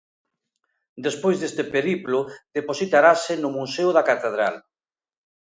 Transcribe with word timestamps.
Despois 1.05 1.37
deste 1.39 1.63
periplo, 1.75 2.19
depositarase 2.57 3.33
no 3.41 3.49
Museo 3.57 3.89
da 3.93 4.03
Catedral. 4.09 4.55